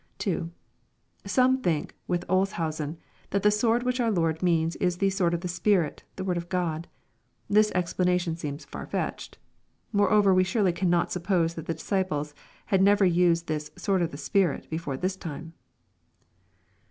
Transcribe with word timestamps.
2. 0.17 0.51
Some 1.27 1.61
think, 1.61 1.95
with 2.07 2.25
Olshausen, 2.27 2.97
that 3.29 3.43
the 3.43 3.51
sword 3.51 3.83
which 3.83 3.99
our 3.99 4.09
Lord 4.09 4.41
means 4.41 4.75
is 4.77 4.97
the" 4.97 5.11
sword 5.11 5.35
of 5.35 5.41
the 5.41 5.47
Spirit," 5.47 6.05
the 6.15 6.23
word 6.23 6.37
of 6.37 6.49
God. 6.49 6.87
This 7.47 7.69
explana 7.75 8.19
tion 8.19 8.35
seems 8.35 8.65
far 8.65 8.87
fetched. 8.87 9.37
Moreover 9.93 10.33
we 10.33 10.43
surely 10.43 10.73
cannot 10.73 11.11
suppose 11.11 11.53
that 11.53 11.67
the 11.67 11.75
disciples 11.75 12.33
had 12.65 12.81
never 12.81 13.05
used 13.05 13.45
this" 13.45 13.69
sword 13.75 14.01
of 14.01 14.09
the 14.09 14.17
Spirit" 14.17 14.67
belbre 14.71 14.99
this 14.99 15.15
time. 15.15 15.53